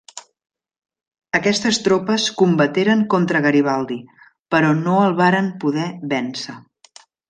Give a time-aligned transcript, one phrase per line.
[1.39, 4.01] Aquestes tropes combateren contra Garibaldi,
[4.55, 6.63] però no el varen poder vèncer.